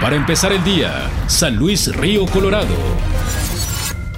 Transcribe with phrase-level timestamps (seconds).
[0.00, 2.74] Para empezar el día, San Luis Río Colorado.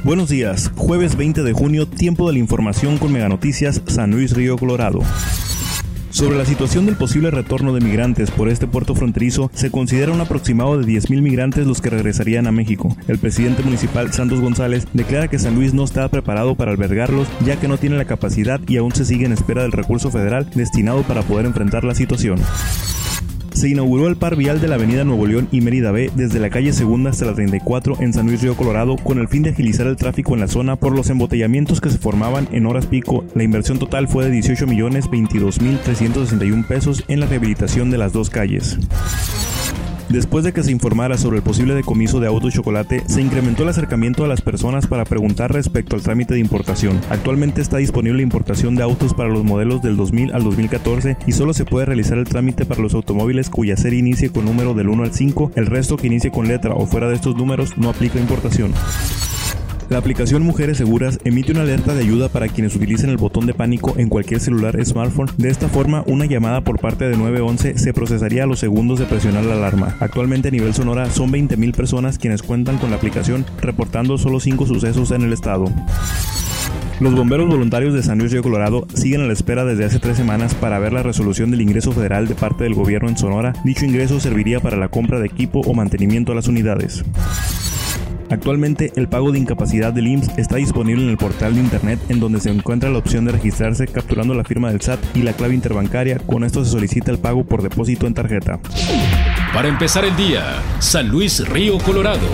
[0.03, 4.33] Buenos días, jueves 20 de junio, tiempo de la información con Mega Noticias San Luis
[4.33, 5.01] Río Colorado.
[6.11, 10.21] Sobre la situación del posible retorno de migrantes por este puerto fronterizo, se considera un
[10.21, 12.97] aproximado de 10.000 migrantes los que regresarían a México.
[13.07, 17.61] El presidente municipal Santos González declara que San Luis no está preparado para albergarlos ya
[17.61, 21.03] que no tiene la capacidad y aún se sigue en espera del recurso federal destinado
[21.05, 22.41] para poder enfrentar la situación
[23.59, 26.49] se inauguró el par vial de la avenida Nuevo León y Mérida B desde la
[26.49, 29.89] calle Segunda hasta la 34 en San Luis Río Colorado con el fin de agilizar
[29.89, 33.25] el tráfico en la zona por los embotellamientos que se formaban en horas pico.
[33.35, 37.99] La inversión total fue de 18 millones 22 mil 361 pesos en la rehabilitación de
[37.99, 38.79] las dos calles.
[40.09, 43.63] Después de que se informara sobre el posible decomiso de auto y chocolate, se incrementó
[43.63, 46.99] el acercamiento a las personas para preguntar respecto al trámite de importación.
[47.11, 51.53] Actualmente está disponible importación de autos para los modelos del 2000 al 2014 y solo
[51.53, 55.03] se puede realizar el trámite para los automóviles cuya serie inicie con número del 1
[55.03, 58.19] al 5, el resto que inicie con letra o fuera de estos números no aplica
[58.19, 58.73] importación.
[59.89, 63.55] La aplicación Mujeres Seguras emite una alerta de ayuda para quienes utilicen el botón de
[63.55, 65.31] pánico en cualquier celular smartphone.
[65.39, 69.07] De esta forma, una llamada por parte de 911 se procesaría a los segundos de
[69.07, 69.97] presionar la alarma.
[70.01, 74.67] Actualmente a nivel Sonora son 20.000 personas quienes cuentan con la aplicación, reportando solo 5
[74.67, 75.73] sucesos en el estado.
[77.01, 80.17] Los bomberos voluntarios de San Luis Río Colorado siguen a la espera desde hace tres
[80.17, 83.55] semanas para ver la resolución del ingreso federal de parte del gobierno en Sonora.
[83.65, 87.05] Dicho ingreso serviría para la compra de equipo o mantenimiento a las unidades.
[88.31, 92.21] Actualmente el pago de incapacidad del IMSS está disponible en el portal de internet en
[92.21, 95.55] donde se encuentra la opción de registrarse capturando la firma del SAT y la clave
[95.55, 96.19] interbancaria.
[96.19, 98.61] Con esto se solicita el pago por depósito en tarjeta.
[99.53, 102.29] Para empezar el día, San Luis Río Colorado.